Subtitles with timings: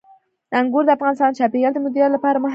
[0.59, 2.49] انګور د افغانستان د چاپیریال د مدیریت لپاره مهم دي.